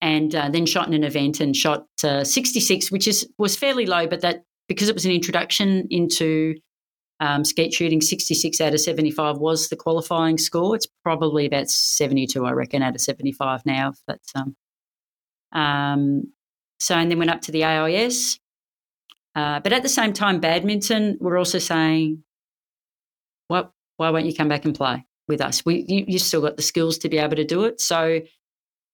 [0.00, 3.86] and uh, then shot in an event and shot uh, 66, which is was fairly
[3.86, 6.54] low, but that because it was an introduction into
[7.20, 10.76] um, skeet shooting, 66 out of 75 was the qualifying score.
[10.76, 13.92] It's probably about 72, I reckon, out of 75 now.
[14.06, 14.56] That's um,
[15.52, 16.32] um,
[16.78, 18.38] so, and then went up to the AIS.
[19.34, 22.22] Uh, but at the same time, badminton, we're also saying,
[23.48, 23.72] what?
[23.96, 25.64] Why won't you come back and play with us?
[25.64, 27.80] We, you, you still got the skills to be able to do it.
[27.80, 28.20] So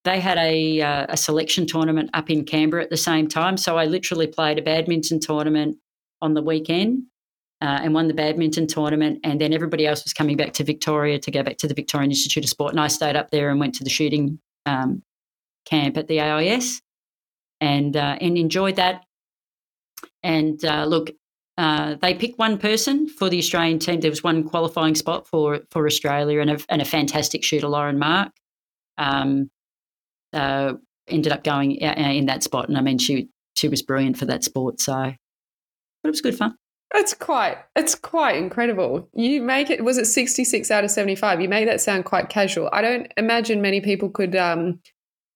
[0.05, 3.59] they had a, uh, a selection tournament up in Canberra at the same time.
[3.59, 5.77] So I literally played a badminton tournament
[6.23, 7.05] on the weekend
[7.65, 9.21] uh, and won the badminton tournament.
[9.25, 12.11] And then everybody else was coming back to Victoria to go back to the Victorian
[12.11, 12.73] Institute of Sport.
[12.73, 15.03] And I stayed up there and went to the shooting um,
[15.65, 16.83] camp at the AIS
[17.63, 19.05] and, uh, and enjoyed that.
[20.23, 21.11] And uh, look,
[21.57, 24.01] uh, they picked one person for the Australian team.
[24.01, 27.97] There was one qualifying spot for for Australia, and a, and a fantastic shooter, Lauryn
[27.97, 28.33] Mark.
[28.99, 29.51] Um,
[30.33, 30.75] uh,
[31.07, 32.69] ended up going in that spot.
[32.69, 34.81] And I mean, she she was brilliant for that sport.
[34.81, 36.57] So, but it was good fun.
[36.95, 39.09] It's quite it's quite incredible.
[39.15, 41.41] You make it was it 66 out of 75.
[41.41, 42.69] You make that sound quite casual.
[42.73, 44.81] I don't imagine many people could um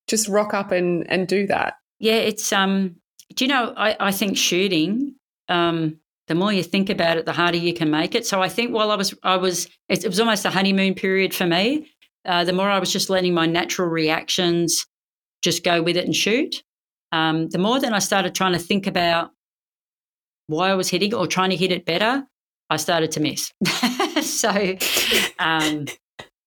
[0.07, 1.75] just rock up and and do that.
[1.99, 2.97] Yeah, it's um
[3.35, 5.15] do you know I I think shooting
[5.49, 8.25] um the more you think about it the harder you can make it.
[8.27, 11.47] So I think while I was I was it, was almost a honeymoon period for
[11.47, 11.91] me.
[12.25, 14.87] Uh, the more I was just letting my natural reactions
[15.43, 16.63] just go with it and shoot.
[17.11, 19.31] Um, the more then I started trying to think about
[20.49, 22.27] why I was hitting or trying to hit it better,
[22.69, 23.53] I started to miss.
[24.23, 24.77] so
[25.39, 25.87] um,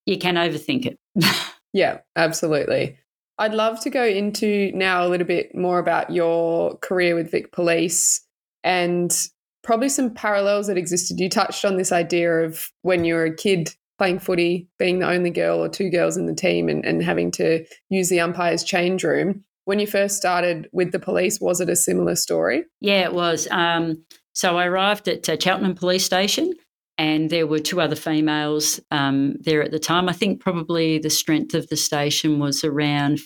[0.05, 0.99] you can overthink it.
[1.73, 2.97] yeah, absolutely.
[3.37, 7.51] I'd love to go into now a little bit more about your career with Vic
[7.51, 8.25] Police
[8.63, 9.15] and
[9.63, 11.19] probably some parallels that existed.
[11.19, 15.09] You touched on this idea of when you were a kid playing footy, being the
[15.09, 18.63] only girl or two girls in the team, and, and having to use the umpire's
[18.63, 19.43] change room.
[19.65, 22.65] When you first started with the police, was it a similar story?
[22.79, 23.47] Yeah, it was.
[23.51, 26.53] Um, so I arrived at uh, Cheltenham Police Station,
[26.97, 30.09] and there were two other females um, there at the time.
[30.09, 33.19] I think probably the strength of the station was around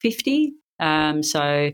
[0.00, 0.52] 50.
[0.80, 1.72] Um, so,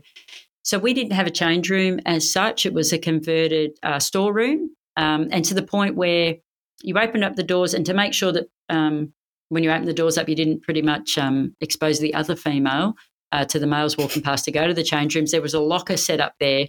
[0.63, 2.65] so we didn't have a change room as such.
[2.65, 6.35] It was a converted uh, storeroom, um, and to the point where
[6.81, 9.13] you opened up the doors, and to make sure that um,
[9.49, 12.95] when you opened the doors up, you didn't pretty much um, expose the other female
[13.35, 15.31] uh, to the males walking past to go to the change rooms.
[15.31, 16.67] There was a locker set up there.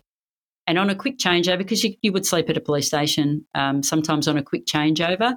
[0.66, 3.84] And on a quick changeover, because you, you would sleep at a police station, um,
[3.84, 5.36] sometimes on a quick changeover,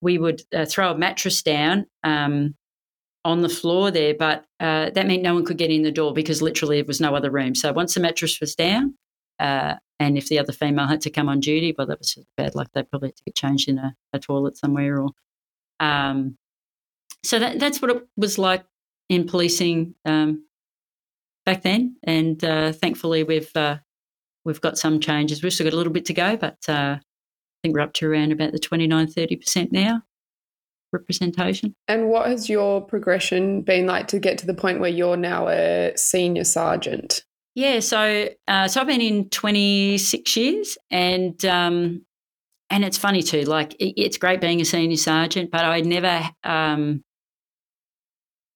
[0.00, 2.54] we would uh, throw a mattress down um,
[3.26, 6.14] on the floor there, but uh, that meant no one could get in the door
[6.14, 7.54] because literally there was no other room.
[7.54, 8.94] So once the mattress was down,
[9.38, 12.26] uh, and if the other female had to come on duty, well, that was just
[12.38, 12.68] bad luck.
[12.72, 15.02] They probably had to get changed in a, a toilet somewhere.
[15.02, 15.10] Or
[15.78, 16.38] um,
[17.22, 18.64] so that, that's what it was like
[19.10, 20.44] in policing um,
[21.50, 23.78] back then, and uh, thankfully we've uh,
[24.44, 25.42] we've got some changes.
[25.42, 28.06] We've still got a little bit to go, but uh, I think we're up to
[28.06, 30.02] around about the 29, 30% now
[30.92, 31.74] representation.
[31.88, 35.48] And what has your progression been like to get to the point where you're now
[35.48, 37.24] a senior sergeant?
[37.56, 42.06] Yeah, so uh, so I've been in 26 years, and um,
[42.70, 43.42] and it's funny too.
[43.42, 47.02] Like it, it's great being a senior sergeant, but I never um,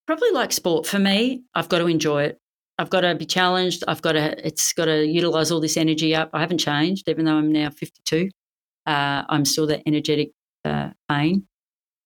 [0.07, 0.87] probably like sport.
[0.87, 2.40] For me, I've got to enjoy it.
[2.78, 3.84] I've got to be challenged.
[3.87, 4.46] I've got to.
[4.46, 6.30] It's got to utilize all this energy up.
[6.32, 8.30] I haven't changed, even though I'm now 52.
[8.87, 10.32] Uh, I'm still that energetic
[10.64, 11.46] uh, pain.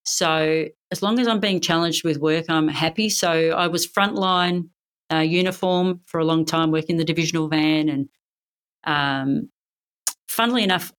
[0.04, 3.08] So as long as I'm being challenged with work, I'm happy.
[3.08, 4.68] So I was frontline
[5.12, 8.08] uh, uniform for a long time, working the divisional van, and
[8.84, 9.48] um,
[10.28, 10.92] funnily enough,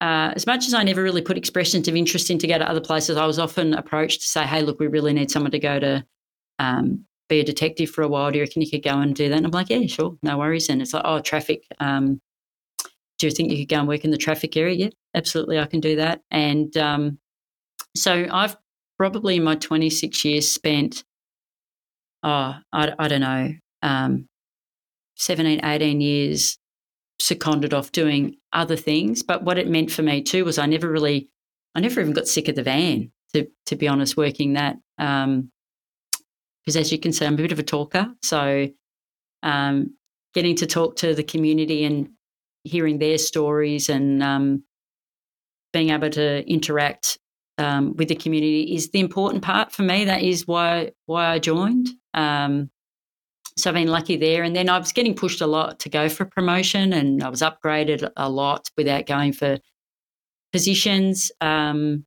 [0.00, 2.68] uh, as much as I never really put expressions of interest in to go to
[2.68, 5.58] other places, I was often approached to say, "Hey, look, we really need someone to
[5.58, 6.04] go to
[6.58, 8.30] um, be a detective for a while.
[8.30, 10.38] Do you reckon you could go and do that?" And I'm like, "Yeah, sure, no
[10.38, 11.64] worries." And it's like, "Oh, traffic.
[11.80, 12.20] Um,
[13.18, 15.66] do you think you could go and work in the traffic area?" Yeah, absolutely, I
[15.66, 16.22] can do that.
[16.30, 17.18] And um,
[17.96, 18.56] so I've
[18.98, 21.04] probably in my 26 years spent,
[22.22, 24.28] oh, I, I don't know, um,
[25.16, 26.58] 17, 18 years
[27.18, 29.22] seconded off doing other things.
[29.22, 31.28] But what it meant for me too was I never really,
[31.74, 34.76] I never even got sick of the van, to, to be honest, working that.
[34.98, 35.50] Um,
[36.66, 38.12] because as you can see, I'm a bit of a talker.
[38.22, 38.68] So
[39.44, 39.94] um,
[40.34, 42.08] getting to talk to the community and
[42.64, 44.64] hearing their stories and um,
[45.72, 47.18] being able to interact
[47.58, 50.04] um, with the community is the important part for me.
[50.04, 51.88] That is why why I joined.
[52.14, 52.70] Um,
[53.56, 54.42] so I've been lucky there.
[54.42, 57.42] And then I was getting pushed a lot to go for promotion, and I was
[57.42, 59.58] upgraded a lot without going for
[60.52, 61.30] positions.
[61.40, 62.04] Um,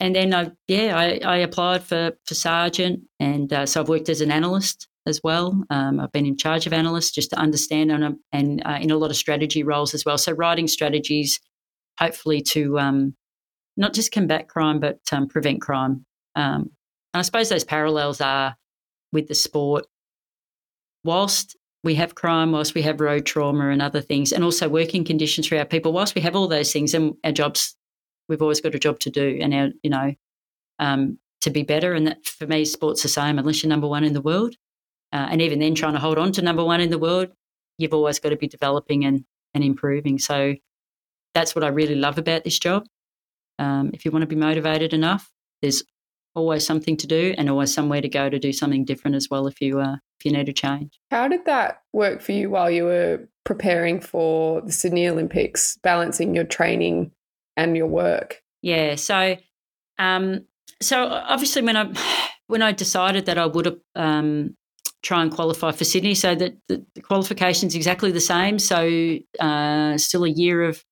[0.00, 4.08] and then I yeah I, I, applied for for sergeant, and uh, so I've worked
[4.08, 5.62] as an analyst as well.
[5.70, 8.96] Um, I've been in charge of analysts just to understand and, and uh, in a
[8.96, 10.18] lot of strategy roles as well.
[10.18, 11.40] So writing strategies,
[11.98, 13.14] hopefully to um,
[13.76, 16.04] not just combat crime, but um, prevent crime.
[16.34, 16.70] Um,
[17.14, 18.56] and I suppose those parallels are
[19.12, 19.86] with the sport.
[21.04, 25.04] Whilst we have crime, whilst we have road trauma and other things, and also working
[25.04, 27.76] conditions for our people, whilst we have all those things and our jobs,
[28.28, 30.14] we've always got a job to do and our, you know,
[30.78, 31.92] um, to be better.
[31.92, 34.54] And that for me, sport's the same, unless you're number one in the world.
[35.12, 37.28] Uh, and even then, trying to hold on to number one in the world,
[37.78, 40.18] you've always got to be developing and, and improving.
[40.18, 40.54] So
[41.34, 42.86] that's what I really love about this job.
[43.58, 45.30] Um, if you want to be motivated enough,
[45.62, 45.82] there's
[46.34, 49.46] always something to do and always somewhere to go to do something different as well
[49.46, 51.00] if you uh, if you need a change.
[51.10, 56.34] How did that work for you while you were preparing for the Sydney Olympics, balancing
[56.34, 57.12] your training
[57.56, 58.42] and your work?
[58.62, 59.36] Yeah, so
[59.98, 60.46] um,
[60.80, 61.92] so obviously when I
[62.48, 64.56] when I decided that I would um,
[65.02, 68.58] try and qualify for Sydney, so that the, the qualification's exactly the same.
[68.58, 70.84] So uh, still a year of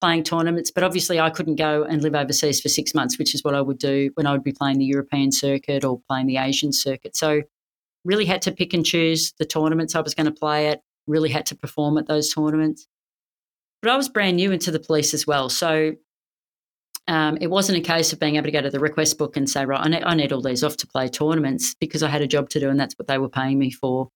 [0.00, 3.44] playing tournaments, but obviously I couldn't go and live overseas for six months, which is
[3.44, 6.38] what I would do when I would be playing the European circuit or playing the
[6.38, 7.16] Asian circuit.
[7.16, 7.42] So
[8.04, 11.30] really had to pick and choose the tournaments I was going to play at, really
[11.30, 12.88] had to perform at those tournaments.
[13.82, 15.48] But I was brand new into the police as well.
[15.48, 15.94] So
[17.08, 19.50] um, it wasn't a case of being able to go to the request book and
[19.50, 22.22] say, right, I need, I need all these off to play tournaments because I had
[22.22, 24.08] a job to do and that's what they were paying me for.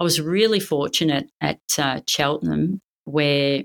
[0.00, 3.62] I was really fortunate at uh, Cheltenham where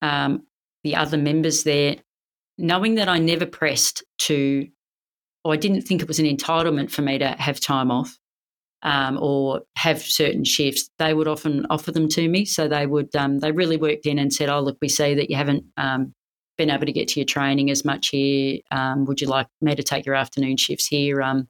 [0.00, 0.42] um,
[0.82, 1.96] the other members there,
[2.58, 4.66] knowing that I never pressed to,
[5.44, 8.18] or I didn't think it was an entitlement for me to have time off
[8.82, 12.44] um, or have certain shifts, they would often offer them to me.
[12.44, 15.30] So they would, um, they really worked in and said, "Oh, look, we see that
[15.30, 16.14] you haven't." Um,
[16.58, 18.58] been able to get to your training as much here.
[18.70, 21.22] Um, would you like me to take your afternoon shifts here?
[21.22, 21.48] Um,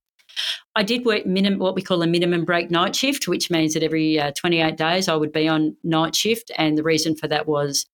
[0.75, 4.19] I did work what we call a minimum break night shift, which means that every
[4.19, 6.51] uh, 28 days I would be on night shift.
[6.57, 7.87] And the reason for that was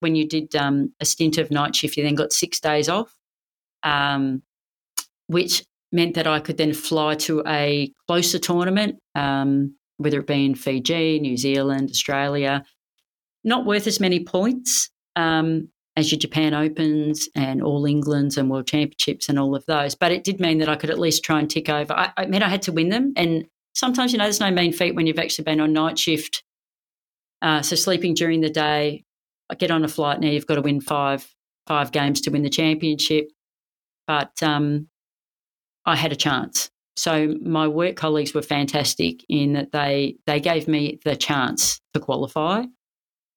[0.00, 3.14] when you did um, a stint of night shift, you then got six days off,
[5.28, 10.44] which meant that I could then fly to a closer tournament, um, whether it be
[10.44, 12.64] in Fiji, New Zealand, Australia.
[13.44, 18.66] Not worth as many points um, as your Japan Opens and All Englands and World
[18.66, 21.38] Championships and all of those, but it did mean that I could at least try
[21.38, 21.92] and tick over.
[21.92, 24.72] I, I mean, I had to win them, and sometimes you know there's no mean
[24.72, 26.42] feat when you've actually been on night shift.
[27.42, 29.04] Uh, so sleeping during the day,
[29.50, 30.28] I get on a flight now.
[30.28, 31.28] You've got to win five
[31.66, 33.28] five games to win the championship,
[34.06, 34.88] but um,
[35.86, 36.70] I had a chance.
[36.96, 42.00] So my work colleagues were fantastic in that they they gave me the chance to
[42.00, 42.64] qualify.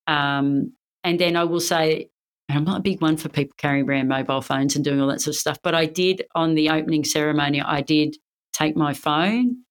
[0.05, 0.73] Um,
[1.03, 2.09] and then I will say,
[2.49, 5.21] I'm not a big one for people carrying around mobile phones and doing all that
[5.21, 7.61] sort of stuff, but I did on the opening ceremony.
[7.61, 8.15] I did
[8.53, 9.63] take my phone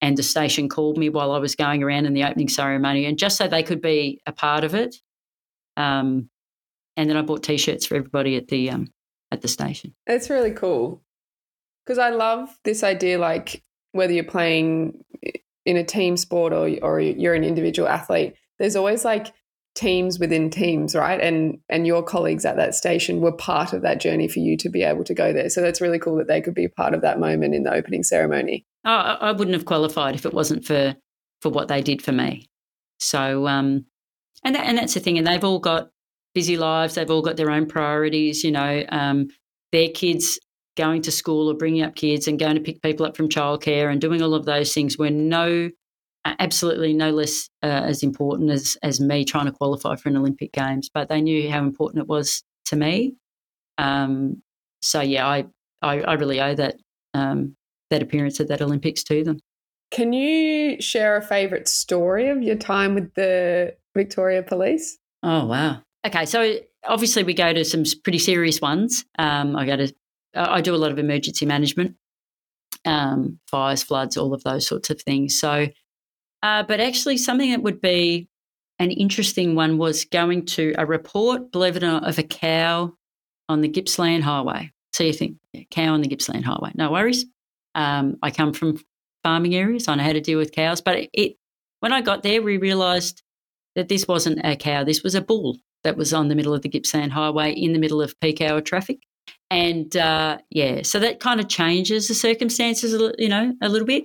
[0.00, 3.18] and the station called me while I was going around in the opening ceremony, and
[3.18, 4.96] just so they could be a part of it.
[5.76, 6.30] Um,
[6.96, 8.92] and then I bought T-shirts for everybody at the um,
[9.30, 9.94] at the station.
[10.06, 11.02] It's really cool
[11.90, 13.18] because I love this idea.
[13.18, 15.04] Like whether you're playing
[15.66, 19.32] in a team sport or or you're an individual athlete, there's always like
[19.74, 21.20] teams within teams, right?
[21.20, 24.68] And and your colleagues at that station were part of that journey for you to
[24.68, 25.50] be able to go there.
[25.50, 28.04] So that's really cool that they could be part of that moment in the opening
[28.04, 28.64] ceremony.
[28.84, 30.94] Oh, I wouldn't have qualified if it wasn't for
[31.42, 32.46] for what they did for me.
[33.00, 33.86] So um,
[34.44, 35.18] and that, and that's the thing.
[35.18, 35.90] And they've all got
[36.36, 36.94] busy lives.
[36.94, 38.44] They've all got their own priorities.
[38.44, 39.26] You know, um,
[39.72, 40.38] their kids
[40.80, 43.90] going to school or bringing up kids and going to pick people up from childcare
[43.90, 45.70] and doing all of those things were no
[46.24, 50.52] absolutely no less uh, as important as as me trying to qualify for an Olympic
[50.52, 50.90] Games.
[50.92, 53.16] But they knew how important it was to me.
[53.78, 54.42] Um,
[54.82, 55.46] so yeah, I,
[55.82, 56.76] I, I really owe that
[57.14, 57.56] um,
[57.90, 59.38] that appearance at that Olympics to them.
[59.90, 64.98] Can you share a favourite story of your time with the Victoria Police?
[65.22, 65.82] Oh wow!
[66.06, 69.04] Okay, so obviously we go to some pretty serious ones.
[69.18, 69.92] Um, I go to
[70.34, 71.96] I do a lot of emergency management,
[72.84, 75.38] um, fires, floods, all of those sorts of things.
[75.38, 75.68] So
[76.42, 78.28] uh, but actually, something that would be
[78.78, 82.94] an interesting one was going to a report, believe it or not, of a cow
[83.48, 84.72] on the Gippsland Highway.
[84.92, 85.36] So you think,
[85.70, 86.72] cow on the Gippsland Highway.
[86.74, 87.26] No worries.
[87.74, 88.80] Um, I come from
[89.22, 89.86] farming areas.
[89.86, 90.80] I know how to deal with cows.
[90.80, 91.36] But it, it
[91.80, 93.22] when I got there, we realised
[93.76, 94.82] that this wasn't a cow.
[94.82, 97.78] This was a bull that was on the middle of the Gippsland Highway in the
[97.78, 99.00] middle of peak hour traffic.
[99.50, 104.04] And uh, yeah, so that kind of changes the circumstances, you know, a little bit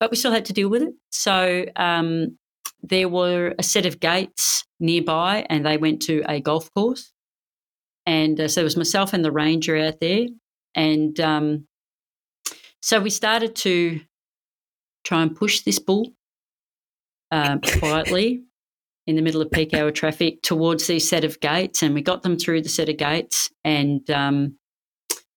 [0.00, 0.94] but we still had to deal with it.
[1.10, 2.38] So um,
[2.82, 7.12] there were a set of gates nearby, and they went to a golf course.
[8.06, 10.26] And uh, so it was myself and the ranger out there.
[10.74, 11.66] And um,
[12.80, 14.00] so we started to
[15.04, 16.08] try and push this bull
[17.30, 18.44] um, quietly
[19.06, 21.82] in the middle of peak hour traffic towards these set of gates.
[21.82, 23.50] And we got them through the set of gates.
[23.64, 24.56] And um,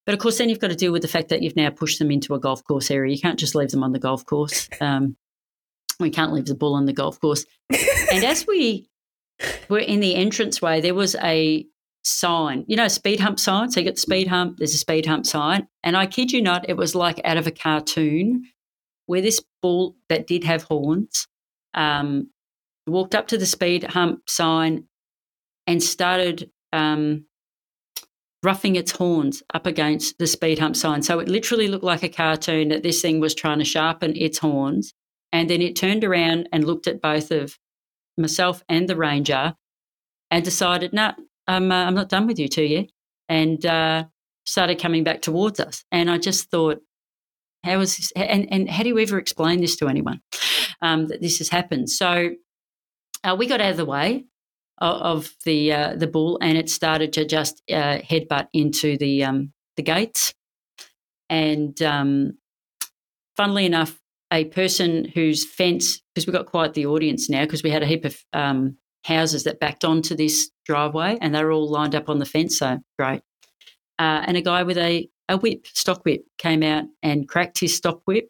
[0.06, 2.00] but of course, then you've got to deal with the fact that you've now pushed
[2.00, 3.14] them into a golf course area.
[3.14, 4.70] You can't just leave them on the golf course.
[4.82, 5.16] Um,
[6.00, 7.46] we can't leave the bull on the golf course.
[8.12, 8.90] and as we
[9.70, 11.66] were in the entranceway, there was a
[12.04, 13.72] sign, you know, speed hump sign.
[13.72, 15.68] So you get the speed hump, there's a speed hump sign.
[15.84, 18.44] And I kid you not, it was like out of a cartoon
[19.06, 21.28] where this bull that did have horns
[21.74, 22.30] um,
[22.88, 24.86] walked up to the speed hump sign
[25.68, 27.26] and started um,
[28.44, 31.02] roughing its horns up against the speed hump sign.
[31.02, 34.40] So it literally looked like a cartoon that this thing was trying to sharpen its
[34.40, 34.94] horns.
[35.32, 37.58] And then it turned around and looked at both of
[38.18, 39.56] myself and the ranger
[40.30, 41.14] and decided, no, nah,
[41.48, 42.90] I'm, uh, I'm not done with you two yet.
[43.30, 44.06] And uh,
[44.46, 45.84] started coming back towards us.
[45.92, 46.82] And I just thought,
[47.64, 48.12] how is this?
[48.12, 50.22] And, and how do you ever explain this to anyone
[50.82, 51.90] um, that this has happened?
[51.90, 52.32] So
[53.24, 54.26] uh, we got out of the way
[54.88, 59.54] of the uh, the bull, and it started to just uh, headbutt into the um,
[59.78, 60.34] the gates.
[61.30, 62.38] And um,
[63.38, 64.00] funnily enough,
[64.32, 67.88] a person whose fence, because we got quite the audience now, because we had a
[67.88, 72.10] heap of um, houses that backed onto this driveway, and they were all lined up
[72.10, 72.58] on the fence.
[72.58, 73.22] So great.
[74.00, 77.76] Uh, and a guy with a a whip, stock whip, came out and cracked his
[77.76, 78.30] stock whip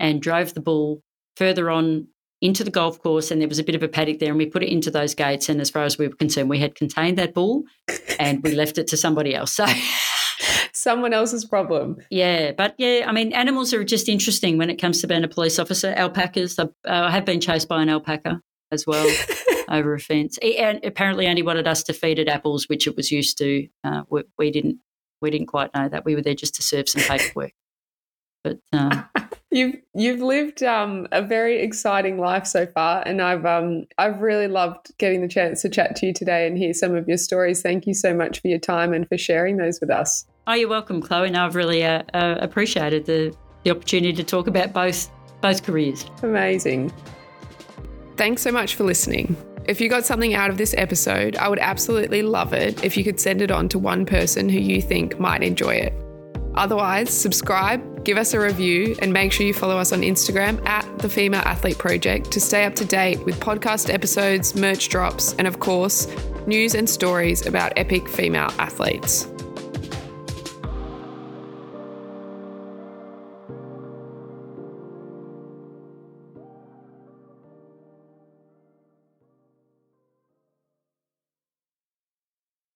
[0.00, 1.02] and drove the bull
[1.36, 2.08] further on
[2.40, 4.46] into the golf course and there was a bit of a paddock there and we
[4.46, 7.18] put it into those gates and as far as we were concerned we had contained
[7.18, 7.64] that bull
[8.18, 9.52] and we left it to somebody else.
[9.52, 9.66] So
[10.72, 11.96] someone else's problem.
[12.10, 15.28] Yeah but yeah i mean animals are just interesting when it comes to being a
[15.28, 15.92] police officer.
[15.96, 19.08] Alpacas uh, i have been chased by an alpaca as well
[19.70, 20.38] over a fence.
[20.38, 23.68] And apparently only wanted us to feed it apples which it was used to.
[23.84, 24.78] Uh, we, we, didn't
[25.20, 26.04] we didn't quite know that.
[26.04, 27.52] We were there just to serve some paperwork.
[28.44, 29.02] But uh,
[29.50, 34.46] You've you've lived um, a very exciting life so far, and I've um, I've really
[34.46, 37.62] loved getting the chance to chat to you today and hear some of your stories.
[37.62, 40.26] Thank you so much for your time and for sharing those with us.
[40.46, 41.28] Oh, you're welcome, Chloe.
[41.28, 43.34] And I've really uh, uh, appreciated the
[43.64, 46.04] the opportunity to talk about both both careers.
[46.22, 46.92] Amazing.
[48.16, 49.34] Thanks so much for listening.
[49.66, 53.04] If you got something out of this episode, I would absolutely love it if you
[53.04, 55.94] could send it on to one person who you think might enjoy it.
[56.54, 60.98] Otherwise, subscribe, give us a review, and make sure you follow us on Instagram at
[60.98, 65.46] the Female Athlete Project to stay up to date with podcast episodes, merch drops, and
[65.46, 66.08] of course,
[66.46, 69.28] news and stories about epic female athletes.